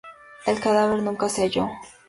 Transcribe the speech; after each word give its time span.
El 0.47 0.59
cadáver 0.59 1.03
nunca 1.03 1.29
se 1.29 1.43
halló. 1.43 1.69